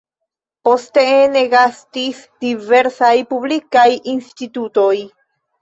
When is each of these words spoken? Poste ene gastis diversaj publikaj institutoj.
Poste 0.67 1.03
ene 1.17 1.43
gastis 1.51 2.23
diversaj 2.45 3.13
publikaj 3.35 3.87
institutoj. 4.17 4.91